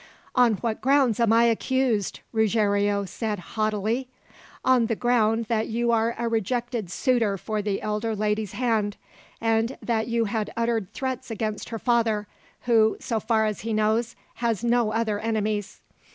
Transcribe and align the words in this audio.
"On 0.33 0.53
what 0.53 0.81
grounds 0.81 1.19
am 1.19 1.31
I 1.31 1.43
accused?" 1.43 2.21
Ruggiero 2.33 3.05
said 3.05 3.37
haughtily. 3.53 4.07
"On 4.65 4.87
the 4.87 4.95
ground 4.95 5.45
that 5.45 5.67
you 5.67 5.91
are 5.91 6.15
a 6.17 6.27
rejected 6.27 6.89
suitor 6.89 7.37
for 7.37 7.61
the 7.61 7.83
elder 7.83 8.15
lady's 8.15 8.53
hand, 8.53 8.97
and 9.39 9.77
that 9.79 10.07
you 10.07 10.25
had 10.25 10.51
uttered 10.57 10.91
threats 10.91 11.29
against 11.29 11.69
her 11.69 11.77
father, 11.77 12.25
who, 12.61 12.97
so 12.99 13.19
far 13.19 13.45
as 13.45 13.59
he 13.61 13.73
knows, 13.73 14.15
has 14.37 14.63
no 14.63 14.91
other 14.91 15.19
enemies." 15.19 15.81